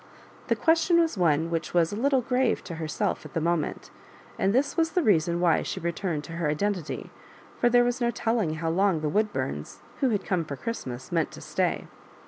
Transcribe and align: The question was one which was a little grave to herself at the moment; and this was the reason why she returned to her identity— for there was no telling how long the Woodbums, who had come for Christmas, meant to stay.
The 0.47 0.55
question 0.55 0.99
was 0.99 1.15
one 1.15 1.51
which 1.51 1.75
was 1.75 1.93
a 1.93 1.95
little 1.95 2.21
grave 2.21 2.63
to 2.63 2.73
herself 2.81 3.23
at 3.23 3.35
the 3.35 3.39
moment; 3.39 3.91
and 4.39 4.51
this 4.51 4.75
was 4.75 4.93
the 4.93 5.03
reason 5.03 5.39
why 5.39 5.61
she 5.61 5.79
returned 5.79 6.23
to 6.23 6.31
her 6.41 6.49
identity— 6.49 7.11
for 7.59 7.69
there 7.69 7.83
was 7.83 8.01
no 8.01 8.09
telling 8.09 8.55
how 8.55 8.71
long 8.71 9.01
the 9.01 9.09
Woodbums, 9.11 9.81
who 9.99 10.09
had 10.09 10.25
come 10.25 10.43
for 10.43 10.55
Christmas, 10.55 11.11
meant 11.11 11.29
to 11.33 11.41
stay. 11.41 11.87